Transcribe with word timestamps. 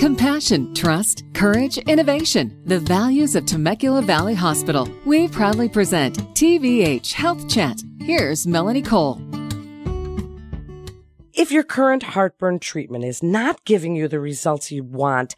Compassion, 0.00 0.72
trust, 0.72 1.24
courage, 1.34 1.76
innovation, 1.76 2.58
the 2.64 2.80
values 2.80 3.36
of 3.36 3.44
Temecula 3.44 4.00
Valley 4.00 4.32
Hospital. 4.32 4.88
We 5.04 5.28
proudly 5.28 5.68
present 5.68 6.16
TVH 6.32 7.12
Health 7.12 7.46
Chat. 7.50 7.82
Here's 8.00 8.46
Melanie 8.46 8.80
Cole. 8.80 9.20
If 11.34 11.52
your 11.52 11.64
current 11.64 12.02
heartburn 12.02 12.60
treatment 12.60 13.04
is 13.04 13.22
not 13.22 13.62
giving 13.66 13.94
you 13.94 14.08
the 14.08 14.20
results 14.20 14.72
you 14.72 14.84
want, 14.84 15.36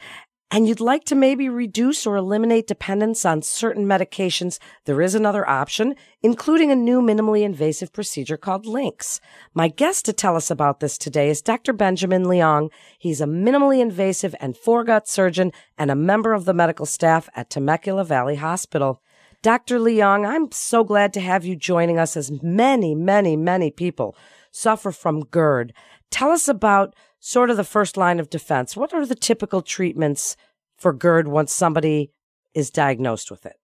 and 0.54 0.68
you'd 0.68 0.80
like 0.80 1.04
to 1.04 1.14
maybe 1.14 1.48
reduce 1.48 2.06
or 2.06 2.14
eliminate 2.14 2.66
dependence 2.66 3.24
on 3.24 3.40
certain 3.40 3.86
medications, 3.86 4.58
there 4.84 5.00
is 5.00 5.14
another 5.14 5.48
option, 5.48 5.94
including 6.22 6.70
a 6.70 6.76
new 6.76 7.00
minimally 7.00 7.42
invasive 7.42 7.90
procedure 7.90 8.36
called 8.36 8.66
LINX. 8.66 9.18
My 9.54 9.68
guest 9.68 10.04
to 10.04 10.12
tell 10.12 10.36
us 10.36 10.50
about 10.50 10.80
this 10.80 10.98
today 10.98 11.30
is 11.30 11.40
Dr. 11.40 11.72
Benjamin 11.72 12.24
Leong. 12.24 12.68
He's 12.98 13.22
a 13.22 13.26
minimally 13.26 13.80
invasive 13.80 14.34
and 14.40 14.54
foregut 14.54 15.08
surgeon 15.08 15.52
and 15.78 15.90
a 15.90 15.96
member 15.96 16.34
of 16.34 16.44
the 16.44 16.52
medical 16.52 16.84
staff 16.84 17.30
at 17.34 17.48
Temecula 17.48 18.04
Valley 18.04 18.36
Hospital. 18.36 19.00
Dr. 19.40 19.78
Leong, 19.78 20.28
I'm 20.28 20.52
so 20.52 20.84
glad 20.84 21.14
to 21.14 21.20
have 21.20 21.46
you 21.46 21.56
joining 21.56 21.98
us 21.98 22.14
as 22.14 22.30
many, 22.42 22.94
many, 22.94 23.36
many 23.36 23.70
people 23.70 24.14
suffer 24.50 24.92
from 24.92 25.24
GERD. 25.24 25.72
Tell 26.10 26.30
us 26.30 26.46
about 26.46 26.94
sort 27.24 27.50
of 27.50 27.56
the 27.56 27.64
first 27.64 27.96
line 27.96 28.18
of 28.18 28.28
defense. 28.28 28.76
What 28.76 28.92
are 28.92 29.06
the 29.06 29.14
typical 29.14 29.62
treatments 29.62 30.36
for 30.82 30.92
GERD 30.92 31.28
once 31.28 31.52
somebody 31.52 32.10
is 32.54 32.70
diagnosed 32.70 33.30
with 33.30 33.46
it? 33.46 33.56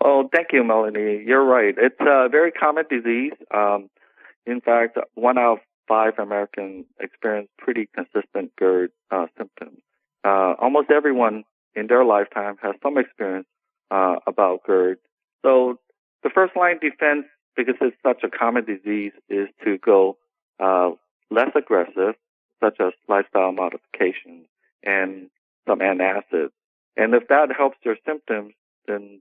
Well, 0.00 0.28
thank 0.32 0.48
you, 0.52 0.64
Melanie. 0.64 1.22
You're 1.24 1.44
right. 1.44 1.74
It's 1.76 2.00
a 2.00 2.28
very 2.30 2.50
common 2.50 2.84
disease. 2.90 3.32
Um, 3.54 3.90
in 4.46 4.60
fact, 4.60 4.98
one 5.14 5.38
out 5.38 5.52
of 5.52 5.58
five 5.86 6.14
Americans 6.18 6.86
experience 6.98 7.48
pretty 7.58 7.88
consistent 7.94 8.56
GERD 8.58 8.90
uh, 9.10 9.26
symptoms. 9.36 9.78
Uh, 10.24 10.54
almost 10.60 10.90
everyone 10.90 11.44
in 11.74 11.86
their 11.86 12.04
lifetime 12.04 12.56
has 12.62 12.74
some 12.82 12.98
experience 12.98 13.46
uh, 13.90 14.16
about 14.26 14.64
GERD. 14.64 14.98
So 15.42 15.78
the 16.22 16.30
first 16.30 16.56
line 16.56 16.78
defense, 16.80 17.26
because 17.56 17.74
it's 17.80 17.96
such 18.02 18.22
a 18.24 18.28
common 18.28 18.64
disease, 18.64 19.12
is 19.28 19.48
to 19.64 19.78
go 19.78 20.16
uh, 20.58 20.90
less 21.30 21.50
aggressive, 21.54 22.14
such 22.62 22.76
as 22.80 22.92
lifestyle 23.08 23.52
modifications 23.52 24.46
and 24.84 25.28
some 25.66 25.80
antacids. 25.80 26.50
And 26.96 27.14
if 27.14 27.28
that 27.28 27.48
helps 27.56 27.78
your 27.84 27.96
symptoms, 28.06 28.52
then 28.86 29.20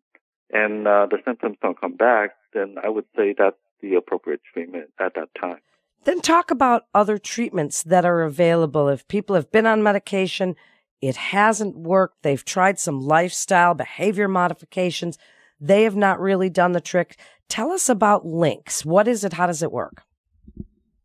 and 0.51 0.87
uh, 0.87 1.07
the 1.09 1.17
symptoms 1.25 1.57
don't 1.61 1.79
come 1.79 1.95
back, 1.95 2.31
then 2.53 2.75
I 2.83 2.89
would 2.89 3.05
say 3.15 3.33
that's 3.37 3.55
the 3.81 3.95
appropriate 3.95 4.41
treatment 4.53 4.89
at 4.99 5.15
that 5.15 5.29
time. 5.39 5.59
Then 6.03 6.19
talk 6.19 6.51
about 6.51 6.83
other 6.93 7.17
treatments 7.17 7.83
that 7.83 8.05
are 8.05 8.23
available. 8.23 8.89
If 8.89 9.07
people 9.07 9.35
have 9.35 9.51
been 9.51 9.65
on 9.65 9.83
medication, 9.83 10.55
it 10.99 11.15
hasn't 11.15 11.77
worked, 11.77 12.23
they've 12.23 12.43
tried 12.43 12.79
some 12.79 12.99
lifestyle 12.99 13.73
behavior 13.73 14.27
modifications, 14.27 15.17
they 15.59 15.83
have 15.83 15.95
not 15.95 16.19
really 16.19 16.49
done 16.49 16.71
the 16.71 16.81
trick. 16.81 17.19
Tell 17.47 17.71
us 17.71 17.87
about 17.87 18.25
LINX. 18.25 18.83
What 18.83 19.07
is 19.07 19.23
it? 19.23 19.33
How 19.33 19.45
does 19.45 19.61
it 19.61 19.71
work? 19.71 20.03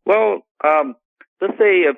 Well, 0.07 0.47
um, 0.65 0.95
let's 1.41 1.59
say 1.59 1.83
if 1.83 1.97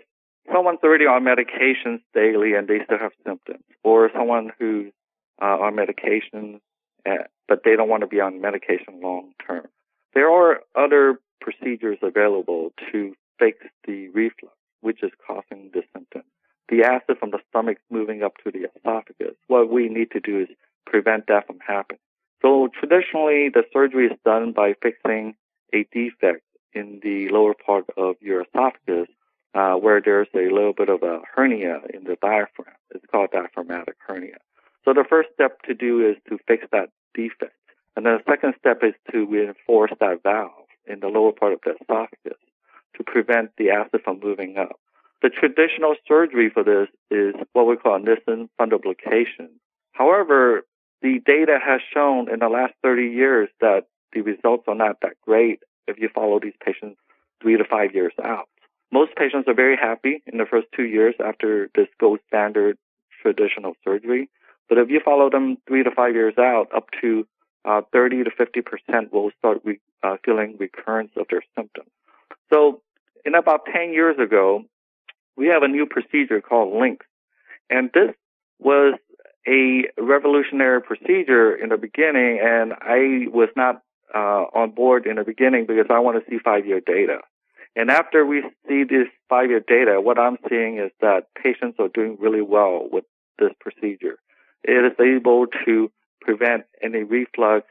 someone's 0.53 0.81
already 0.83 1.07
on 1.07 1.25
medications 1.25 2.01
daily 2.15 2.55
and 2.55 2.69
they 2.69 2.81
still 2.85 2.99
have 2.99 3.13
symptoms, 3.27 3.65
or 3.85 4.11
someone 4.15 4.51
who's 4.59 4.93
uh, 5.41 5.59
on 5.59 5.75
medication 5.75 6.61
uh, 7.09 7.25
but 7.47 7.63
they 7.65 7.77
don't 7.77 7.89
want 7.89 8.03
to 8.03 8.07
be 8.07 8.21
on 8.21 8.41
medication 8.41 9.01
long 9.03 9.33
term. 9.47 9.67
There 10.15 10.31
are 10.31 10.61
other 10.75 11.21
procedures 11.41 11.99
available 12.03 12.73
to 12.93 13.15
fix 13.39 13.59
the 13.87 14.09
reflux, 14.09 14.55
which 14.81 15.03
is 15.03 15.11
causing 15.27 15.71
the 15.73 15.83
symptom. 15.93 16.23
The 16.69 16.83
acid 16.85 17.19
from 17.19 17.31
the 17.31 17.39
stomach 17.49 17.79
moving 17.91 18.23
up 18.23 18.35
to 18.45 18.51
the 18.51 18.69
esophagus. 18.69 19.37
What 19.47 19.71
we 19.71 19.89
need 19.89 20.11
to 20.11 20.21
do 20.21 20.41
is 20.41 20.49
prevent 20.87 21.27
that 21.29 21.47
from 21.47 21.59
happening. 21.67 22.01
So 22.43 22.69
traditionally, 22.79 23.49
the 23.49 23.65
surgery 23.73 24.07
is 24.07 24.19
done 24.25 24.53
by 24.53 24.75
fixing 24.83 25.35
a 25.73 25.87
defect 25.93 26.45
in 26.73 27.01
the 27.03 27.29
lower 27.31 27.55
part 27.55 27.87
of 27.97 28.17
your 28.21 28.43
esophagus 28.43 29.09
uh, 29.55 29.75
where 29.75 30.01
there's 30.01 30.29
a 30.35 30.53
little 30.53 30.73
bit 30.73 30.89
of 30.89 31.03
a 31.03 31.21
hernia 31.35 31.81
in 31.93 32.05
the 32.05 32.17
diaphragm. 32.21 32.75
It's 32.95 33.05
called 33.11 33.31
diaphragmatic 33.33 33.97
hernia. 34.07 34.39
So 34.85 34.95
the 34.95 35.05
first 35.09 35.31
step 35.35 35.63
to 35.63 35.75
do 35.75 36.09
is 36.09 36.17
to 36.29 36.39
fix 36.47 36.67
that 36.73 36.91
defect. 37.15 37.55
And 37.97 38.07
then 38.07 38.19
the 38.19 38.31
second 38.31 38.55
step 38.59 38.83
is 38.83 38.95
to 39.13 39.27
reinforce 39.27 39.91
that 40.01 40.23
valve 40.23 40.69
in 40.87 41.01
the 41.01 41.09
lower 41.09 41.33
part 41.33 41.53
of 41.53 41.61
the 41.65 41.75
esophagus 41.81 42.39
to 42.97 43.05
prevent 43.05 43.51
the 43.59 43.71
acid 43.71 44.03
from 44.05 44.21
moving 44.23 44.57
up. 44.57 44.79
The 45.23 45.31
traditional 45.31 45.97
surgery 46.07 46.49
for 46.49 46.63
this 46.63 46.89
is 47.11 47.35
what 47.53 47.67
we 47.67 47.77
call 47.77 47.99
Nissen 47.99 48.49
fundoplication. 48.59 49.49
However, 49.93 50.63
the 51.03 51.21
data 51.25 51.59
has 51.65 51.81
shown 51.93 52.33
in 52.33 52.39
the 52.39 52.49
last 52.49 52.75
30 52.83 53.09
years 53.09 53.49
that 53.61 53.87
the 54.13 54.21
results 54.21 54.65
are 54.69 54.75
not 54.75 55.01
that 55.03 55.21
great 55.23 55.61
if 55.87 55.99
you 55.99 56.09
follow 56.09 56.39
these 56.41 56.55
patients 56.65 56.99
three 57.43 57.57
to 57.57 57.65
five 57.65 57.95
years 57.95 58.13
out. 58.23 58.49
Most 58.91 59.15
patients 59.17 59.49
are 59.49 59.55
very 59.55 59.77
happy 59.77 60.23
in 60.27 60.39
the 60.39 60.47
first 60.47 60.67
two 60.75 60.85
years 60.85 61.15
after 61.25 61.69
this 61.75 61.89
gold 62.01 62.21
standard 62.27 62.79
traditional 63.23 63.75
surgery. 63.85 64.31
But 64.69 64.79
if 64.79 64.91
you 64.91 65.01
follow 65.05 65.31
them 65.31 65.59
three 65.67 65.83
to 65.83 65.91
five 65.91 66.15
years 66.15 66.35
out, 66.39 66.69
up 66.75 66.89
to 67.01 67.27
uh, 67.65 67.83
30 67.93 68.25
to 68.25 68.31
50 68.31 68.61
percent 68.63 69.13
will 69.13 69.31
start 69.39 69.61
re- 69.65 69.81
uh, 70.03 70.17
feeling 70.25 70.57
recurrence 70.59 71.11
of 71.17 71.27
their 71.31 71.43
symptoms. 71.57 71.91
So, 72.53 72.83
in 73.25 73.35
about 73.35 73.67
10 73.73 73.93
years 73.93 74.17
ago, 74.19 74.65
we 75.37 75.49
have 75.49 75.63
a 75.63 75.69
new 75.69 75.87
procedure 75.87 76.41
called 76.41 76.73
LINX, 76.75 76.99
and 77.69 77.91
this 77.93 78.15
was 78.59 78.95
a 79.47 79.85
revolutionary 79.99 80.83
procedure 80.83 81.55
in 81.55 81.71
the 81.71 81.77
beginning, 81.77 82.41
and 82.43 82.73
I 82.73 83.27
was 83.29 83.49
not 83.57 83.83
uh, 84.15 84.45
on 84.55 84.71
board 84.71 85.07
in 85.07 85.17
the 85.17 85.25
beginning 85.25 85.67
because 85.67 85.87
I 85.91 85.99
want 86.01 86.23
to 86.23 86.31
see 86.31 86.39
five-year 86.39 86.81
data. 86.81 87.19
And 87.77 87.91
after 87.91 88.27
we 88.27 88.43
see 88.69 88.85
this 88.85 89.09
five-year 89.29 89.61
data, 89.61 90.01
what 90.01 90.19
I'm 90.19 90.37
seeing 90.49 90.79
is 90.79 90.91
that 91.01 91.27
patients 91.43 91.77
are 91.79 91.89
doing 91.89 92.17
really 92.19 92.43
well 92.43 92.89
with 92.91 93.05
this 93.39 93.51
procedure. 93.61 94.19
It 94.65 94.85
is 94.85 94.99
able 95.01 95.47
to 95.65 95.91
prevent 96.21 96.65
any 96.83 97.05
reflux 97.05 97.67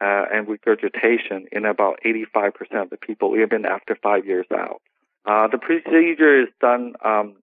uh, 0.00 0.24
and 0.32 0.48
regurgitation 0.48 1.46
in 1.50 1.64
about 1.64 1.98
85% 2.06 2.52
of 2.82 2.90
the 2.90 2.96
people, 2.96 3.36
even 3.36 3.66
after 3.66 3.96
five 4.00 4.26
years 4.26 4.46
out. 4.54 4.80
Uh, 5.26 5.48
the 5.48 5.58
procedure 5.58 6.42
is 6.42 6.48
done 6.60 6.94
um, 7.04 7.36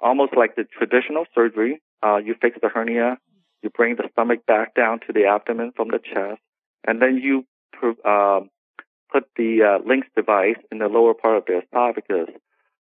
almost 0.00 0.36
like 0.36 0.56
the 0.56 0.64
traditional 0.64 1.24
surgery. 1.34 1.80
Uh, 2.02 2.16
you 2.16 2.34
fix 2.40 2.58
the 2.60 2.68
hernia, 2.68 3.18
you 3.62 3.70
bring 3.70 3.96
the 3.96 4.08
stomach 4.12 4.44
back 4.46 4.74
down 4.74 5.00
to 5.06 5.12
the 5.12 5.26
abdomen 5.26 5.72
from 5.76 5.88
the 5.88 5.98
chest, 5.98 6.40
and 6.86 7.00
then 7.00 7.16
you 7.16 7.44
uh, 8.04 8.40
put 9.12 9.24
the 9.36 9.60
uh, 9.62 9.88
LINX 9.88 10.02
device 10.16 10.56
in 10.70 10.78
the 10.78 10.86
lower 10.86 11.14
part 11.14 11.38
of 11.38 11.44
the 11.46 11.60
esophagus, 11.62 12.34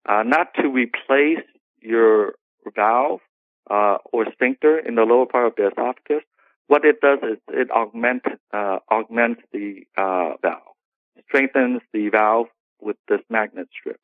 uh, 0.08 0.24
not 0.24 0.54
to 0.56 0.68
replace 0.68 1.46
your 1.82 2.34
valve 2.76 3.20
uh, 3.70 3.98
or 4.12 4.26
sphincter 4.34 4.80
in 4.80 4.96
the 4.96 5.04
lower 5.04 5.26
part 5.26 5.48
of 5.48 5.54
the 5.56 5.68
esophagus. 5.68 6.24
What 6.68 6.86
it 6.86 7.02
does 7.02 7.20
is 7.24 7.38
it 7.50 7.72
augment, 7.72 8.24
uh, 8.54 8.78
augments 8.92 9.42
the 9.52 9.82
uh, 9.98 10.34
valve, 10.42 10.76
strengthens 11.28 11.82
the 11.94 12.10
valve 12.10 12.48
with 12.80 12.98
this 13.08 13.22
magnet 13.30 13.68
strip. 13.78 14.02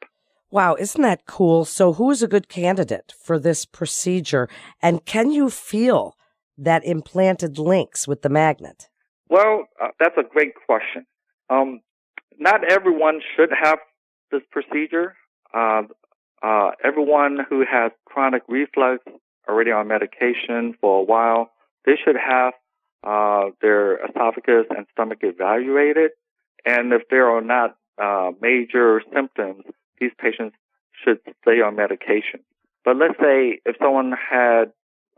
Wow, 0.52 0.75
isn't 0.75 1.02
that 1.02 1.25
cool? 1.25 1.66
So, 1.66 1.94
who 1.94 2.12
is 2.12 2.24
a 2.24 2.28
good 2.28 2.47
candidate 2.47 3.13
for 3.19 3.38
this 3.38 3.66
procedure? 3.66 4.47
And 4.81 5.06
can 5.06 5.31
you 5.31 5.50
feel 5.50 6.16
that 6.57 6.86
implanted 6.86 7.56
LINX 7.56 8.07
with 8.07 8.22
the 8.22 8.30
magnet? 8.30 8.88
Well, 9.30 9.66
uh, 9.81 9.90
that's 10.00 10.18
a 10.18 10.24
great 10.24 10.53
question. 10.66 11.06
Um, 11.50 11.81
not 12.40 12.63
everyone 12.63 13.22
should 13.35 13.50
have 13.51 13.79
this 14.31 14.41
procedure. 14.51 15.16
Uh, 15.53 15.84
uh, 16.44 16.72
everyone 16.84 17.40
who 17.50 17.63
has 17.69 17.91
chronic 18.06 18.44
reflux 18.47 19.03
already 19.47 19.72
on 19.72 19.88
medication 19.88 20.75
for 20.81 21.01
a 21.01 21.04
while, 21.04 21.51
they 21.86 21.94
should 22.04 22.15
have 22.18 22.54
uh, 23.06 23.51
their 23.62 24.04
esophagus 24.06 24.65
and 24.75 24.86
stomach 24.92 25.19
evaluated. 25.21 26.12
And 26.65 26.92
if 26.94 27.04
there 27.09 27.30
are 27.30 27.42
not 27.42 27.75
uh, 28.01 28.31
major 28.42 29.01
symptoms, 29.13 29.63
these 30.00 30.12
patients 30.19 30.56
should 31.04 31.19
stay 31.42 31.62
on 31.62 31.75
medication. 31.75 32.42
But 32.83 32.98
let's 32.98 33.18
say 33.19 33.59
if 33.65 33.75
someone 33.80 34.12
had 34.12 34.65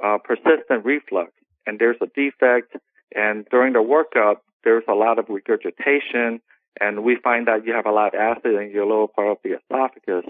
uh, 0.04 0.18
persistent 0.24 0.86
reflux 0.86 1.32
and 1.66 1.80
there's 1.80 1.98
a 2.02 2.08
defect, 2.08 2.76
and 3.16 3.46
during 3.50 3.74
the 3.74 3.80
workup 3.80 4.38
there's 4.64 4.84
a 4.88 4.94
lot 4.94 5.20
of 5.20 5.26
regurgitation 5.30 6.42
and 6.80 7.04
we 7.04 7.18
find 7.24 7.48
that 7.48 7.66
you 7.66 7.74
have 7.74 7.86
a 7.86 7.92
lot 7.92 8.14
of 8.14 8.20
acid 8.20 8.56
in 8.56 8.72
your 8.72 8.86
lower 8.86 9.08
part 9.08 9.30
of 9.30 9.38
the 9.44 9.58
esophagus, 9.58 10.26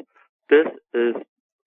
this 0.49 0.67
is 0.93 1.15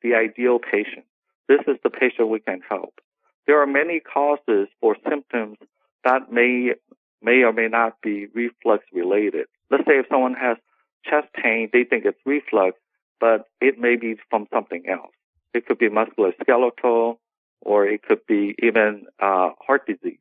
the 0.02 0.14
ideal 0.14 0.58
patient. 0.58 1.04
This 1.48 1.60
is 1.66 1.76
the 1.82 1.90
patient 1.90 2.28
we 2.28 2.40
can 2.40 2.60
help. 2.68 3.00
There 3.46 3.60
are 3.60 3.66
many 3.66 4.00
causes 4.00 4.68
for 4.80 4.96
symptoms 5.08 5.58
that 6.04 6.32
may 6.32 6.74
may 7.22 7.42
or 7.42 7.52
may 7.52 7.68
not 7.68 8.00
be 8.00 8.26
reflux 8.34 8.84
related. 8.92 9.46
Let's 9.70 9.84
say 9.84 9.98
if 9.98 10.06
someone 10.08 10.34
has 10.34 10.56
chest 11.04 11.28
pain, 11.34 11.68
they 11.72 11.84
think 11.84 12.04
it's 12.04 12.18
reflux, 12.24 12.78
but 13.18 13.46
it 13.60 13.78
may 13.78 13.96
be 13.96 14.16
from 14.30 14.46
something 14.52 14.84
else. 14.88 15.12
It 15.52 15.66
could 15.66 15.78
be 15.78 15.88
musculoskeletal, 15.88 17.18
or 17.60 17.86
it 17.86 18.02
could 18.02 18.24
be 18.26 18.54
even 18.62 19.06
uh, 19.20 19.50
heart 19.60 19.86
disease 19.86 20.18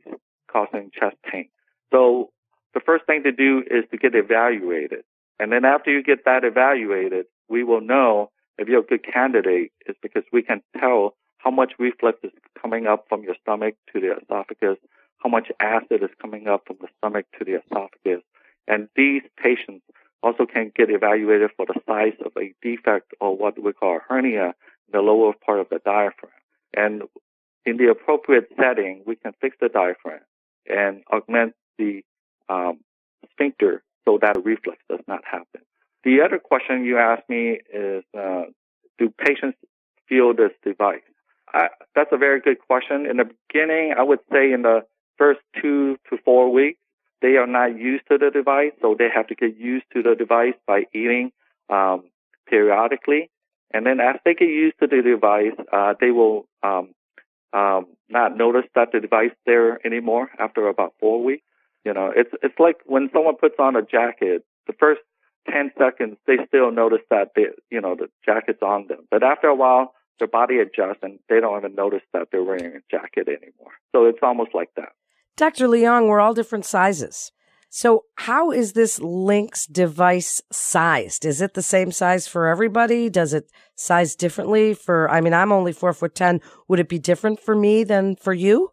causing 0.51 0.91
chest 0.91 1.15
pain. 1.23 1.50
So 1.91 2.31
the 2.74 2.80
first 2.80 3.06
thing 3.06 3.24
to 3.24 3.31
do 3.31 3.63
is 3.69 3.86
to 3.92 3.98
get 3.98 4.16
evaluated. 4.16 5.04
And 5.39 5.51
then 5.51 5.66
after 5.66 5.92
you 5.92 6.04
get 6.04 6.25
that 6.25 6.44
evaluated, 6.44 7.25
we 7.48 7.63
will 7.63 7.81
know 7.81 8.31
if 8.57 8.68
you're 8.68 8.81
a 8.81 8.86
good 8.86 9.04
candidate 9.04 9.71
is 9.88 9.95
because 10.01 10.24
we 10.31 10.44
can 10.44 10.62
tell 10.77 11.16
how 11.38 11.50
much 11.50 11.74
reflux 11.80 12.19
is 12.24 12.31
coming 12.62 12.86
up 12.86 13.06
from 13.07 13.24
your 13.24 13.36
stomach 13.42 13.75
to 13.94 14.01
the 14.01 14.18
esophagus, 14.18 14.77
how 15.19 15.30
much 15.30 15.50
acid 15.60 16.04
is 16.04 16.10
coming 16.21 16.48
up 16.48 16.63
from 16.68 16.77
the 16.81 16.88
stomach 16.98 17.25
to 17.38 17.45
the 17.45 17.54
esophagus. 17.54 18.21
And 18.68 18.89
these 18.95 19.24
patients 19.42 19.86
also 20.21 20.45
can 20.45 20.71
get 20.75 20.89
evaluated 20.89 21.51
for 21.56 21.66
the 21.66 21.80
size 21.88 22.18
of 22.25 22.33
a 22.38 22.54
defect 22.62 23.13
or 23.21 23.36
what 23.36 23.62
we 23.62 23.71
call 23.71 23.98
a 23.98 24.00
hernia 24.07 24.48
in 24.88 24.92
the 24.92 25.00
lower 25.00 25.33
part 25.33 25.62
of 25.62 25.69
the 25.69 25.80
diaphragm. 25.83 26.31
And 26.75 27.04
in 27.66 27.77
the 27.77 27.89
appropriate 27.89 28.50
setting, 28.60 29.04
we 29.06 29.16
can 29.16 29.33
fix 29.39 29.56
the 29.62 29.69
diaphragm 29.69 30.21
and 30.68 31.04
augment 31.12 31.54
the 31.77 32.04
um, 32.49 32.79
sphincter 33.31 33.83
so 34.05 34.17
that 34.21 34.37
a 34.37 34.39
reflux 34.39 34.77
does 34.89 35.01
not 35.07 35.21
happen. 35.25 35.61
The 36.03 36.21
other 36.21 36.39
question 36.39 36.85
you 36.85 36.97
asked 36.97 37.29
me 37.29 37.59
is, 37.73 38.03
uh, 38.17 38.43
do 38.97 39.09
patients 39.09 39.57
feel 40.07 40.33
this 40.33 40.51
device? 40.63 41.01
I, 41.53 41.67
that's 41.95 42.11
a 42.11 42.17
very 42.17 42.41
good 42.41 42.59
question. 42.59 43.05
In 43.05 43.17
the 43.17 43.29
beginning, 43.47 43.93
I 43.97 44.03
would 44.03 44.19
say 44.31 44.51
in 44.51 44.61
the 44.61 44.81
first 45.17 45.39
two 45.61 45.97
to 46.09 46.17
four 46.23 46.51
weeks, 46.51 46.79
they 47.21 47.35
are 47.35 47.47
not 47.47 47.77
used 47.77 48.03
to 48.09 48.17
the 48.17 48.31
device, 48.31 48.71
so 48.81 48.95
they 48.97 49.09
have 49.13 49.27
to 49.27 49.35
get 49.35 49.57
used 49.57 49.85
to 49.93 50.01
the 50.01 50.15
device 50.15 50.53
by 50.65 50.83
eating 50.93 51.31
um, 51.69 52.03
periodically. 52.47 53.29
And 53.73 53.85
then 53.85 53.99
as 53.99 54.15
they 54.23 54.33
get 54.33 54.47
used 54.47 54.79
to 54.79 54.87
the 54.87 55.01
device, 55.01 55.57
uh, 55.71 55.93
they 55.99 56.11
will 56.11 56.47
um, 56.63 56.93
um, 57.51 57.87
not 58.09 58.37
notice 58.37 58.65
that 58.75 58.91
the 58.91 58.99
device 58.99 59.31
there 59.45 59.85
anymore 59.85 60.29
after 60.39 60.67
about 60.67 60.93
four 60.99 61.23
weeks. 61.23 61.43
You 61.85 61.93
know, 61.93 62.11
it's 62.15 62.31
it's 62.43 62.59
like 62.59 62.77
when 62.85 63.09
someone 63.13 63.35
puts 63.35 63.55
on 63.59 63.75
a 63.75 63.81
jacket, 63.81 64.43
the 64.67 64.73
first 64.79 65.01
ten 65.49 65.71
seconds 65.77 66.17
they 66.27 66.37
still 66.47 66.71
notice 66.71 67.01
that 67.09 67.31
they, 67.35 67.47
you 67.71 67.81
know, 67.81 67.95
the 67.95 68.07
jacket's 68.25 68.61
on 68.61 68.87
them, 68.87 69.07
but 69.09 69.23
after 69.23 69.47
a 69.47 69.55
while 69.55 69.93
their 70.19 70.27
body 70.27 70.59
adjusts 70.59 70.99
and 71.01 71.19
they 71.29 71.39
don't 71.39 71.57
even 71.57 71.75
notice 71.75 72.01
that 72.13 72.27
they're 72.31 72.43
wearing 72.43 72.65
a 72.65 72.79
jacket 72.91 73.27
anymore. 73.27 73.71
So 73.93 74.05
it's 74.05 74.19
almost 74.21 74.51
like 74.53 74.69
that. 74.75 74.89
Dr. 75.37 75.67
Leong, 75.67 76.07
we're 76.07 76.19
all 76.19 76.33
different 76.33 76.65
sizes. 76.65 77.31
So 77.69 78.05
how 78.15 78.51
is 78.51 78.73
this 78.73 78.99
LINX 78.99 79.71
device 79.71 80.41
sized? 80.51 81.23
Is 81.23 81.39
it 81.39 81.53
the 81.53 81.61
same 81.61 81.91
size 81.91 82.27
for 82.27 82.47
everybody? 82.47 83.09
Does 83.09 83.33
it 83.33 83.51
size 83.75 84.15
differently 84.15 84.73
for, 84.73 85.09
I 85.09 85.21
mean, 85.21 85.33
I'm 85.33 85.51
only 85.51 85.71
four 85.71 85.93
foot 85.93 86.15
10. 86.15 86.41
Would 86.67 86.79
it 86.79 86.89
be 86.89 86.99
different 86.99 87.39
for 87.39 87.55
me 87.55 87.83
than 87.83 88.15
for 88.15 88.33
you? 88.33 88.71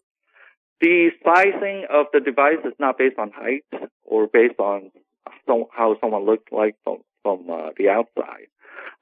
The 0.80 1.10
sizing 1.24 1.86
of 1.90 2.06
the 2.12 2.20
device 2.20 2.62
is 2.64 2.74
not 2.78 2.98
based 2.98 3.18
on 3.18 3.30
height 3.30 3.64
or 4.04 4.26
based 4.26 4.58
on 4.58 4.90
how 5.46 5.96
someone 6.00 6.26
looks 6.26 6.50
like 6.52 6.76
from, 6.84 6.98
from 7.22 7.48
uh, 7.50 7.70
the 7.78 7.88
outside. 7.88 8.48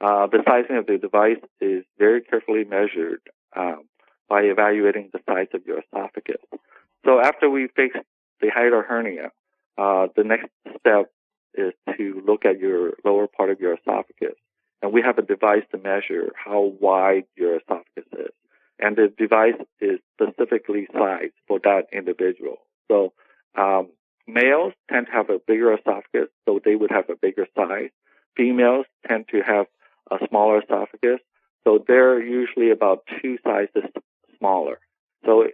Uh, 0.01 0.27
the 0.27 0.43
sizing 0.47 0.77
of 0.77 0.87
the 0.87 0.99
device 0.99 1.43
is 1.61 1.85
very 1.99 2.21
carefully 2.21 2.65
measured 2.65 3.21
um, 3.57 3.85
by 4.29 4.43
evaluating 4.43 5.11
the 5.13 5.21
size 5.27 5.49
of 5.53 5.63
your 5.67 5.81
esophagus. 5.81 6.43
So 7.05 7.21
after 7.21 7.51
we 7.51 7.69
fix 7.75 7.97
the 8.41 8.49
hiatal 8.49 8.85
hernia, 8.85 9.31
uh, 9.77 10.09
the 10.17 10.25
next 10.25 10.49
step 10.79 11.11
is 11.55 11.73
to 11.97 12.23
look 12.27 12.45
at 12.45 12.59
your 12.59 12.95
lower 13.05 13.27
part 13.27 13.51
of 13.51 13.61
your 13.61 13.75
esophagus. 13.75 14.37
And 14.83 14.93
we 14.93 15.03
have 15.03 15.19
a 15.19 15.23
device 15.23 15.63
to 15.73 15.79
measure 15.79 16.33
how 16.37 16.73
wide 16.81 17.25
your 17.37 17.57
esophagus 17.57 18.05
is. 18.13 18.33
And 18.79 18.97
the 18.97 19.13
device 19.17 19.61
is 19.81 20.01
specifically 20.15 20.89
sized 20.93 21.35
for 21.47 21.61
that 21.65 21.87
individual. 21.93 22.59
So, 22.91 23.13
um, 23.57 23.91
males 24.27 24.73
tend 24.91 25.07
to 25.07 25.13
have 25.13 25.31
a 25.31 25.39
bigger 25.47 25.73
esophagus, 25.73 26.29
so 26.45 26.61
they 26.65 26.75
would 26.75 26.91
have 26.91 27.09
a 27.09 27.17
bigger 27.17 27.47
size. 27.57 27.91
Females 28.37 28.87
tend 29.07 29.27
to 29.29 29.41
have 29.43 29.67
a 30.11 30.17
smaller 30.29 30.61
esophagus, 30.63 31.21
so 31.63 31.83
they're 31.87 32.23
usually 32.23 32.71
about 32.71 33.05
two 33.23 33.39
sizes 33.45 33.91
smaller. 34.39 34.79
So 35.25 35.45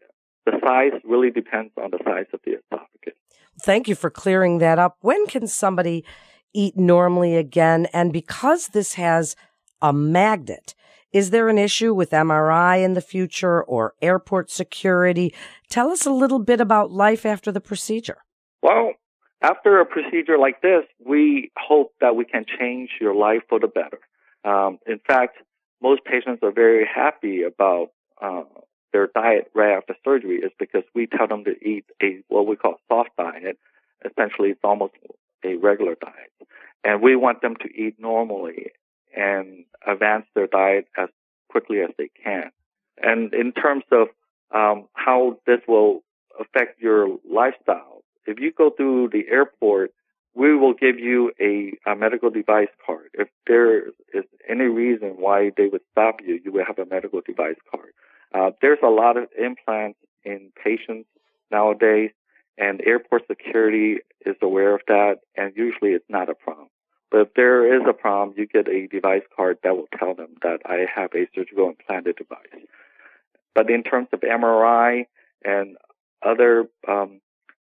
the 0.46 0.52
size 0.64 1.00
really 1.05 1.31
depends 1.31 1.72
on 1.82 1.90
the 1.90 1.99
size 2.05 2.26
of 2.32 2.40
the 2.44 2.52
esophagus. 2.52 3.14
Thank 3.61 3.88
you 3.88 3.94
for 3.94 4.11
clearing 4.11 4.58
that 4.58 4.78
up. 4.78 4.96
When 5.00 5.26
can 5.26 5.46
somebody 5.46 6.05
eat 6.55 6.76
normally 6.76 7.37
again? 7.37 7.87
And 7.93 8.12
because 8.12 8.69
this 8.69 8.94
has 8.94 9.37
a 9.82 9.93
magnet, 9.93 10.75
is 11.12 11.31
there 11.31 11.49
an 11.49 11.59
issue 11.59 11.93
with 11.93 12.11
MRI 12.11 12.85
in 12.85 12.95
the 12.95 13.01
future 13.01 13.62
or 13.62 13.95
airport 14.01 14.51
security? 14.51 15.35
Tell 15.69 15.91
us 15.91 16.07
a 16.07 16.12
little 16.12 16.39
bit 16.39 16.61
about 16.61 16.91
life 16.91 17.27
after 17.27 17.51
the 17.51 17.61
procedure. 17.61 18.19
Well, 18.62 18.93
after 19.43 19.81
a 19.81 19.87
procedure 19.87 20.39
like 20.39 20.61
this, 20.62 20.85
we 21.05 21.51
hope 21.57 21.95
that 22.01 22.15
we 22.15 22.25
can 22.25 22.45
change 22.59 22.91
your 23.01 23.15
life 23.15 23.43
for 23.49 23.59
the 23.59 23.69
better. 23.69 23.99
Um, 24.45 24.79
in 24.87 25.01
fact, 25.07 25.39
most 25.83 26.05
patients 26.05 26.41
are 26.43 26.53
very 26.53 26.87
happy 26.87 27.43
about 27.43 27.89
uh, 28.21 28.45
their 28.93 29.09
diet 29.15 29.51
right 29.55 29.77
after 29.77 29.95
surgery 30.05 30.39
is 30.39 30.53
because 30.59 30.83
we 30.95 31.06
tell 31.06 31.27
them 31.27 31.45
to 31.45 31.53
eat 31.67 31.85
a 32.03 32.23
what 32.29 32.47
we 32.47 32.56
call 32.56 32.77
soft 32.89 33.11
diet. 33.17 33.59
Essentially, 34.05 34.51
it's 34.51 34.61
almost 34.65 34.95
a 35.45 35.56
regular 35.56 35.97
diet, 36.01 36.33
and 36.85 37.03
we 37.03 37.17
want 37.17 37.41
them 37.41 37.56
to 37.56 37.69
eat 37.69 37.97
normally 37.99 38.73
and 39.17 39.65
advance 39.87 40.27
their 40.35 40.47
diet 40.47 40.87
as 40.97 41.09
quickly 41.49 41.81
as 41.81 41.91
they 41.99 42.11
can. 42.23 42.51
And 43.03 43.33
in 43.35 43.53
terms 43.53 43.85
of 43.91 44.09
um, 44.55 44.89
how 44.95 45.39
this 45.47 45.61
will 45.67 46.03
affect 46.39 46.81
your 46.81 47.19
lifestyle, 47.31 48.03
if 48.27 48.39
you 48.39 48.53
go 48.53 48.71
through 48.71 49.11
the 49.12 49.25
airport, 49.31 49.93
we 50.35 50.55
will 50.57 50.75
give 50.75 50.99
you 50.99 51.33
a, 51.41 51.73
a 51.91 51.97
medical 51.97 52.31
device 52.31 52.69
card. 52.87 53.09
If 53.15 53.29
there 53.47 53.89
is 53.89 54.25
any 54.49 54.67
reason 54.67 55.17
why 55.19 55.51
they 55.56 55.67
would 55.67 55.81
stop 55.91 56.17
you, 56.25 56.39
you 56.45 56.53
will 56.53 56.65
have 56.65 56.79
a 56.79 56.87
medical 56.87 57.21
device 57.21 57.56
card. 57.71 57.93
Uh, 58.33 58.51
there's 58.63 58.79
a 58.83 58.89
lot 58.89 59.17
of 59.17 59.25
implants 59.37 59.99
in 60.25 60.53
patients 60.63 61.09
nowadays, 61.51 62.11
and 62.56 62.81
airport 62.87 63.27
security 63.27 63.99
is 64.25 64.37
aware 64.41 64.75
of 64.75 64.83
that, 64.87 65.17
and 65.37 65.53
usually 65.56 65.91
it's 65.91 66.05
not 66.09 66.29
a 66.29 66.35
problem. 66.35 66.69
But 67.11 67.21
if 67.23 67.35
there 67.35 67.77
is 67.77 67.83
a 67.89 67.93
problem, 67.93 68.37
you 68.39 68.47
get 68.47 68.69
a 68.69 68.87
device 68.87 69.23
card 69.37 69.59
that 69.65 69.77
will 69.77 69.89
tell 69.99 70.15
them 70.15 70.37
that 70.43 70.61
I 70.65 70.87
have 70.95 71.11
a 71.15 71.29
surgical 71.35 71.69
implanted 71.69 72.17
device. 72.17 72.67
But 73.55 73.69
in 73.69 73.83
terms 73.83 74.09
of 74.12 74.21
MRI 74.21 75.07
and 75.45 75.77
other 76.25 76.69
um, 76.87 77.20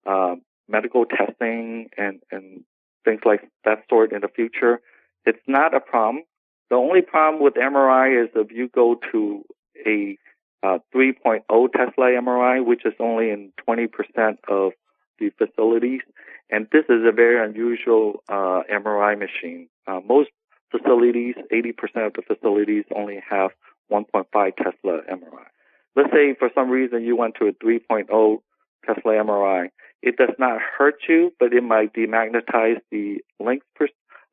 uh, 0.06 0.36
medical 0.68 1.06
testing 1.06 1.90
and, 1.98 2.20
and 2.32 2.64
things 3.06 3.22
like 3.26 3.42
that 3.66 3.84
sort 3.90 4.14
in 4.14 4.22
the 4.22 4.28
future, 4.28 4.82
it's 5.26 5.42
not 5.48 5.74
a 5.74 5.80
problem. 5.80 6.24
The 6.70 6.76
only 6.76 7.02
problem 7.02 7.44
with 7.44 7.56
MRI 7.56 8.24
is 8.24 8.30
if 8.36 8.52
you 8.52 8.70
go 8.70 9.00
to 9.12 9.44
a 9.86 10.18
uh, 10.62 10.78
3.0 10.96 11.42
Tesla 11.74 12.06
MRI, 12.06 12.66
which 12.66 12.86
is 12.86 12.94
only 13.00 13.30
in 13.32 13.52
20% 13.68 13.90
of 14.48 14.72
facilities. 15.32 16.02
And 16.50 16.68
this 16.72 16.86
is 16.90 17.02
a 17.08 17.12
very 17.12 17.44
unusual 17.44 18.24
uh, 18.30 18.62
MRI 18.72 19.18
machine. 19.18 19.70
Uh, 19.88 20.00
most 20.06 20.30
facilities, 20.72 21.36
80% 21.52 22.08
of 22.08 22.14
the 22.14 22.22
facilities 22.28 22.86
only 22.96 23.22
have 23.30 23.52
1.5 23.92 24.26
Tesla 24.58 25.02
MRI. 25.12 25.46
Let's 25.96 26.12
say 26.12 26.36
for 26.38 26.50
some 26.56 26.70
reason 26.70 27.04
you 27.04 27.16
went 27.16 27.36
to 27.40 27.48
a 27.48 27.54
3.0 27.54 28.38
Tesla 28.86 29.12
MRI. 29.12 29.70
It 30.02 30.18
does 30.18 30.36
not 30.38 30.60
hurt 30.78 30.96
you, 31.08 31.32
but 31.40 31.54
it 31.54 31.64
might 31.64 31.94
demagnetize 31.94 32.82
the 32.92 33.20
LINX, 33.42 33.62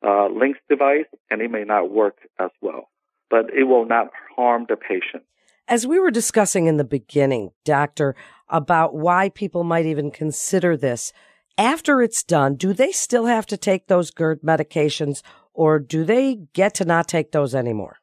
uh, 0.03 0.27
LINX 0.29 0.55
device 0.69 1.05
and 1.29 1.41
it 1.41 1.51
may 1.51 1.63
not 1.63 1.91
work 1.91 2.17
as 2.39 2.49
well. 2.61 2.89
But 3.29 3.45
it 3.53 3.63
will 3.63 3.85
not 3.85 4.07
harm 4.35 4.65
the 4.67 4.75
patient. 4.75 5.23
As 5.67 5.87
we 5.87 5.99
were 5.99 6.11
discussing 6.11 6.65
in 6.65 6.75
the 6.75 6.83
beginning, 6.83 7.51
doctor, 7.63 8.15
about 8.51 8.93
why 8.93 9.29
people 9.29 9.63
might 9.63 9.85
even 9.85 10.11
consider 10.11 10.77
this, 10.77 11.11
after 11.57 12.01
it's 12.01 12.23
done, 12.23 12.55
do 12.55 12.73
they 12.73 12.91
still 12.91 13.25
have 13.25 13.45
to 13.47 13.57
take 13.57 13.87
those 13.87 14.11
GERD 14.11 14.41
medications 14.41 15.21
or 15.53 15.79
do 15.79 16.03
they 16.03 16.35
get 16.53 16.73
to 16.75 16.85
not 16.85 17.07
take 17.07 17.31
those 17.31 17.55
anymore? 17.55 17.97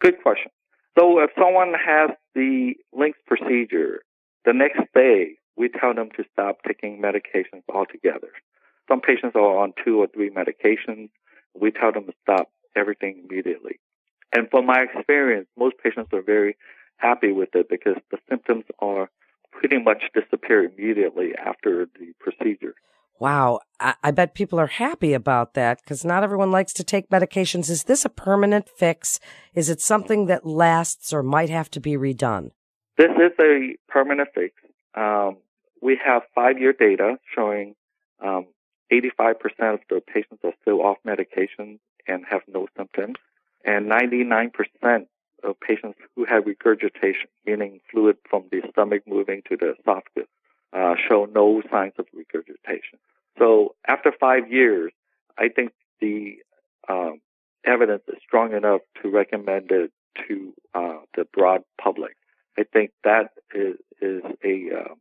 Good 0.00 0.22
question. 0.22 0.50
So 0.98 1.20
if 1.20 1.30
someone 1.38 1.72
has 1.74 2.10
the 2.34 2.74
LINX 2.94 3.12
procedure, 3.26 4.02
the 4.44 4.52
next 4.52 4.80
day 4.94 5.36
we 5.56 5.68
tell 5.68 5.94
them 5.94 6.10
to 6.16 6.24
stop 6.32 6.58
taking 6.66 7.02
medications 7.02 7.62
altogether. 7.72 8.30
Some 8.88 9.00
patients 9.00 9.36
are 9.36 9.58
on 9.58 9.72
two 9.84 9.98
or 9.98 10.06
three 10.06 10.30
medications. 10.30 11.10
We 11.58 11.70
tell 11.70 11.92
them 11.92 12.06
to 12.06 12.12
stop 12.22 12.50
everything 12.76 13.26
immediately. 13.28 13.78
And 14.32 14.48
from 14.50 14.66
my 14.66 14.82
experience, 14.82 15.48
most 15.58 15.76
patients 15.82 16.10
are 16.12 16.22
very 16.22 16.56
happy 16.96 17.32
with 17.32 17.50
it 17.54 17.68
because 17.68 17.96
the 18.10 18.18
symptoms 18.28 18.64
are 18.78 19.10
pretty 19.60 19.78
much 19.78 20.02
disappear 20.14 20.64
immediately 20.64 21.32
after 21.36 21.86
the 21.98 22.12
procedure. 22.18 22.74
Wow. 23.18 23.60
I, 23.78 23.94
I 24.02 24.10
bet 24.10 24.34
people 24.34 24.58
are 24.58 24.66
happy 24.66 25.12
about 25.12 25.52
that 25.52 25.80
because 25.82 26.02
not 26.04 26.24
everyone 26.24 26.50
likes 26.50 26.72
to 26.74 26.84
take 26.84 27.10
medications. 27.10 27.68
Is 27.68 27.84
this 27.84 28.06
a 28.06 28.08
permanent 28.08 28.68
fix? 28.68 29.20
Is 29.54 29.68
it 29.68 29.82
something 29.82 30.26
that 30.26 30.46
lasts 30.46 31.12
or 31.12 31.22
might 31.22 31.50
have 31.50 31.70
to 31.72 31.80
be 31.80 31.92
redone? 31.92 32.52
This 32.96 33.10
is 33.10 33.32
a 33.38 33.76
permanent 33.88 34.30
fix. 34.34 34.54
Um, 34.94 35.36
we 35.82 36.00
have 36.02 36.22
five-year 36.34 36.72
data 36.72 37.16
showing 37.34 37.74
um, 38.24 38.46
85% 38.90 39.34
of 39.74 39.80
the 39.90 40.00
patients 40.00 40.40
are 40.42 40.52
still 40.62 40.80
off 40.82 40.96
medication 41.04 41.78
and 42.08 42.24
have 42.28 42.42
no 42.48 42.66
symptoms, 42.76 43.16
and 43.64 43.90
99% 43.90 44.50
patients 45.54 45.98
who 46.16 46.24
have 46.24 46.46
regurgitation, 46.46 47.28
meaning 47.46 47.80
fluid 47.90 48.16
from 48.28 48.44
the 48.50 48.62
stomach 48.70 49.02
moving 49.06 49.42
to 49.48 49.56
the 49.56 49.74
esophagus, 49.78 50.28
uh, 50.72 50.94
show 51.08 51.26
no 51.26 51.62
signs 51.70 51.94
of 51.98 52.06
regurgitation. 52.12 52.98
So 53.38 53.74
after 53.86 54.12
five 54.12 54.50
years, 54.50 54.92
I 55.38 55.48
think 55.48 55.72
the 56.00 56.38
um, 56.88 57.20
evidence 57.64 58.02
is 58.08 58.18
strong 58.26 58.52
enough 58.52 58.82
to 59.02 59.10
recommend 59.10 59.70
it 59.70 59.92
to 60.28 60.52
uh, 60.74 60.98
the 61.16 61.24
broad 61.32 61.62
public. 61.80 62.16
I 62.58 62.64
think 62.64 62.90
that 63.04 63.30
is, 63.54 63.76
is 64.00 64.22
a 64.44 64.70
uh, 64.80 64.94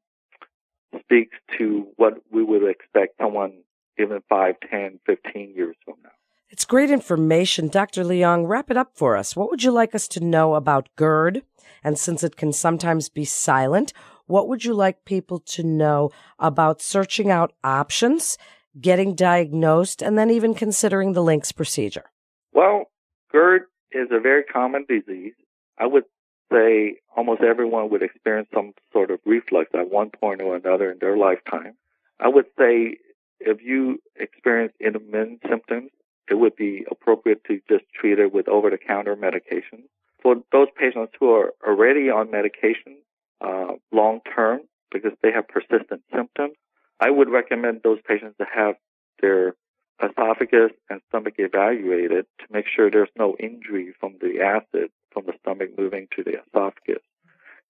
speaks 1.01 1.37
to 1.57 1.87
what 1.97 2.21
we 2.31 2.43
would 2.43 2.63
expect 2.63 3.17
someone 3.19 3.53
given 3.97 4.21
5, 4.29 4.55
10, 4.69 4.99
15 5.05 5.53
years 5.55 5.75
from 5.83 5.95
now. 6.03 6.09
It's 6.59 6.65
great 6.65 6.91
information. 6.91 7.69
Dr. 7.69 8.03
Leong, 8.03 8.45
wrap 8.45 8.69
it 8.69 8.75
up 8.75 8.91
for 8.93 9.15
us. 9.15 9.33
What 9.33 9.49
would 9.49 9.63
you 9.63 9.71
like 9.71 9.95
us 9.95 10.09
to 10.09 10.19
know 10.19 10.55
about 10.55 10.89
GERD? 10.97 11.41
And 11.85 11.97
since 11.97 12.21
it 12.21 12.35
can 12.35 12.51
sometimes 12.51 13.07
be 13.07 13.23
silent, 13.23 13.93
what 14.25 14.49
would 14.49 14.65
you 14.65 14.73
like 14.73 15.05
people 15.05 15.39
to 15.39 15.63
know 15.63 16.11
about 16.37 16.81
searching 16.81 17.31
out 17.31 17.53
options, 17.63 18.37
getting 18.77 19.15
diagnosed, 19.15 20.01
and 20.01 20.17
then 20.17 20.29
even 20.29 20.53
considering 20.53 21.13
the 21.13 21.23
LINX 21.23 21.55
procedure? 21.55 22.11
Well, 22.51 22.91
GERD 23.31 23.61
is 23.93 24.09
a 24.11 24.19
very 24.19 24.43
common 24.43 24.85
disease. 24.85 25.35
I 25.77 25.85
would 25.85 26.03
say 26.51 26.97
almost 27.15 27.41
everyone 27.41 27.89
would 27.91 28.03
experience 28.03 28.49
some 28.53 28.73
sort 28.91 29.11
of 29.11 29.21
reflux 29.25 29.69
at 29.73 29.89
one 29.89 30.09
point 30.09 30.41
or 30.41 30.57
another 30.57 30.91
in 30.91 30.99
their 30.99 31.15
lifetime. 31.15 31.77
I 32.19 32.27
would 32.27 32.47
say 32.57 32.97
if 33.39 33.61
you 33.63 33.99
experience 34.17 34.73
intermittent 34.81 35.39
symptoms, 35.47 35.91
it 36.29 36.35
would 36.35 36.55
be 36.55 36.85
appropriate 36.89 37.43
to 37.45 37.59
just 37.69 37.83
treat 37.93 38.19
it 38.19 38.33
with 38.33 38.47
over-the-counter 38.47 39.15
medication. 39.15 39.83
For 40.21 40.35
those 40.51 40.67
patients 40.75 41.13
who 41.19 41.31
are 41.31 41.53
already 41.65 42.09
on 42.09 42.31
medication 42.31 42.97
uh, 43.41 43.73
long 43.91 44.19
term 44.35 44.61
because 44.91 45.11
they 45.21 45.31
have 45.31 45.47
persistent 45.47 46.01
symptoms, 46.13 46.55
I 46.99 47.09
would 47.09 47.29
recommend 47.29 47.81
those 47.83 47.99
patients 48.05 48.35
to 48.39 48.45
have 48.53 48.75
their 49.21 49.55
esophagus 50.03 50.71
and 50.89 51.01
stomach 51.09 51.35
evaluated 51.37 52.25
to 52.39 52.45
make 52.51 52.65
sure 52.73 52.89
there's 52.89 53.09
no 53.17 53.35
injury 53.39 53.93
from 53.99 54.15
the 54.21 54.41
acid 54.41 54.89
from 55.11 55.25
the 55.25 55.33
stomach 55.41 55.69
moving 55.77 56.07
to 56.15 56.23
the 56.23 56.37
esophagus. 56.39 57.03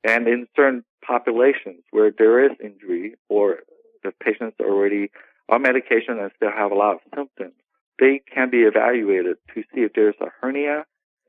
And 0.03 0.27
in 0.27 0.47
certain 0.55 0.83
populations 1.05 1.83
where 1.91 2.11
there 2.15 2.45
is 2.45 2.51
injury 2.63 3.15
or 3.27 3.59
the 4.03 4.11
patients 4.23 4.57
already 4.59 5.11
on 5.49 5.61
medication 5.61 6.19
and 6.19 6.31
still 6.35 6.51
have 6.51 6.71
a 6.71 6.75
lot 6.75 6.95
of 6.95 6.99
symptoms, 7.15 7.53
they 7.99 8.21
can 8.33 8.49
be 8.49 8.59
evaluated 8.59 9.37
to 9.53 9.61
see 9.73 9.81
if 9.81 9.93
there's 9.93 10.15
a 10.21 10.27
hernia 10.41 10.85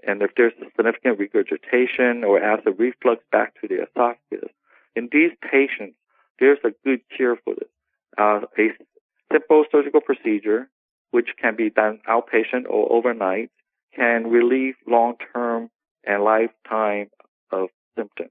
and 0.06 0.22
if 0.22 0.30
there's 0.36 0.52
a 0.62 0.70
significant 0.76 1.18
regurgitation 1.18 2.24
or 2.24 2.40
acid 2.40 2.74
reflux 2.78 3.22
back 3.30 3.54
to 3.60 3.68
the 3.68 3.82
esophagus. 3.82 4.50
In 4.96 5.08
these 5.12 5.32
patients, 5.42 5.96
there's 6.38 6.58
a 6.64 6.70
good 6.84 7.00
cure 7.14 7.36
for 7.44 7.54
this. 7.54 7.68
Uh, 8.16 8.40
a 8.58 8.70
simple 9.32 9.64
surgical 9.70 10.00
procedure, 10.00 10.68
which 11.10 11.30
can 11.40 11.56
be 11.56 11.70
done 11.70 12.00
outpatient 12.08 12.64
or 12.68 12.90
overnight, 12.92 13.50
can 13.94 14.28
relieve 14.28 14.74
long-term 14.86 15.70
and 16.04 16.24
lifetime 16.24 17.10
of 17.50 17.68
symptoms. 17.96 18.30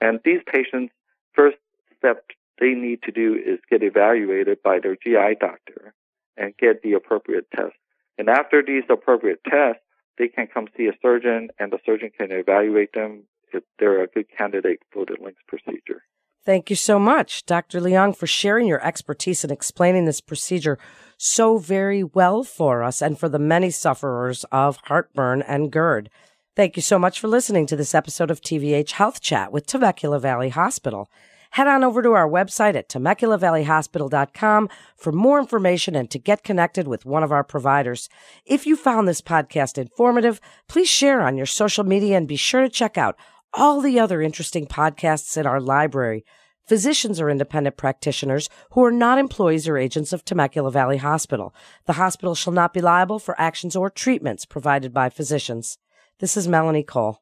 And 0.00 0.20
these 0.24 0.40
patients, 0.50 0.92
first 1.32 1.56
step 1.98 2.24
they 2.60 2.74
need 2.74 3.02
to 3.02 3.12
do 3.12 3.34
is 3.34 3.58
get 3.70 3.82
evaluated 3.82 4.62
by 4.62 4.78
their 4.80 4.96
GI 4.96 5.36
doctor 5.40 5.94
and 6.36 6.56
get 6.56 6.82
the 6.82 6.92
appropriate 6.94 7.46
test. 7.54 7.74
And 8.18 8.28
after 8.28 8.62
these 8.62 8.84
appropriate 8.88 9.40
tests, 9.44 9.82
they 10.18 10.28
can 10.28 10.46
come 10.52 10.68
see 10.76 10.86
a 10.86 10.92
surgeon 11.02 11.48
and 11.58 11.72
the 11.72 11.78
surgeon 11.84 12.10
can 12.16 12.30
evaluate 12.30 12.92
them 12.92 13.24
if 13.52 13.62
they're 13.78 14.02
a 14.02 14.06
good 14.06 14.26
candidate 14.36 14.80
for 14.92 15.04
the 15.04 15.14
LINX 15.14 15.34
procedure. 15.48 16.02
Thank 16.44 16.68
you 16.68 16.76
so 16.76 16.98
much, 16.98 17.46
Dr. 17.46 17.80
Leong, 17.80 18.14
for 18.14 18.26
sharing 18.26 18.66
your 18.66 18.84
expertise 18.84 19.44
and 19.44 19.50
explaining 19.50 20.04
this 20.04 20.20
procedure 20.20 20.78
so 21.16 21.56
very 21.56 22.04
well 22.04 22.44
for 22.44 22.82
us 22.82 23.00
and 23.00 23.18
for 23.18 23.30
the 23.30 23.38
many 23.38 23.70
sufferers 23.70 24.44
of 24.52 24.76
heartburn 24.84 25.40
and 25.42 25.72
GERD. 25.72 26.10
Thank 26.54 26.76
you 26.76 26.82
so 26.82 26.98
much 26.98 27.18
for 27.18 27.28
listening 27.28 27.66
to 27.66 27.76
this 27.76 27.94
episode 27.94 28.30
of 28.30 28.40
TVH 28.40 28.92
Health 28.92 29.20
Chat 29.20 29.52
with 29.52 29.66
Temecula 29.66 30.20
Valley 30.20 30.50
Hospital. 30.50 31.08
Head 31.54 31.68
on 31.68 31.84
over 31.84 32.02
to 32.02 32.14
our 32.14 32.28
website 32.28 32.74
at 32.74 32.88
TemeculaValleyHospital.com 32.88 34.68
for 34.96 35.12
more 35.12 35.38
information 35.38 35.94
and 35.94 36.10
to 36.10 36.18
get 36.18 36.42
connected 36.42 36.88
with 36.88 37.06
one 37.06 37.22
of 37.22 37.30
our 37.30 37.44
providers. 37.44 38.08
If 38.44 38.66
you 38.66 38.74
found 38.74 39.06
this 39.06 39.20
podcast 39.20 39.78
informative, 39.78 40.40
please 40.66 40.88
share 40.88 41.20
on 41.20 41.36
your 41.36 41.46
social 41.46 41.84
media 41.84 42.16
and 42.16 42.26
be 42.26 42.34
sure 42.34 42.62
to 42.62 42.68
check 42.68 42.98
out 42.98 43.16
all 43.52 43.80
the 43.80 44.00
other 44.00 44.20
interesting 44.20 44.66
podcasts 44.66 45.36
in 45.36 45.46
our 45.46 45.60
library. 45.60 46.24
Physicians 46.66 47.20
are 47.20 47.30
independent 47.30 47.76
practitioners 47.76 48.48
who 48.72 48.84
are 48.84 48.90
not 48.90 49.18
employees 49.18 49.68
or 49.68 49.78
agents 49.78 50.12
of 50.12 50.24
Temecula 50.24 50.72
Valley 50.72 50.96
Hospital. 50.96 51.54
The 51.86 51.92
hospital 51.92 52.34
shall 52.34 52.52
not 52.52 52.74
be 52.74 52.80
liable 52.80 53.20
for 53.20 53.40
actions 53.40 53.76
or 53.76 53.90
treatments 53.90 54.44
provided 54.44 54.92
by 54.92 55.08
physicians. 55.08 55.78
This 56.18 56.36
is 56.36 56.48
Melanie 56.48 56.82
Cole. 56.82 57.20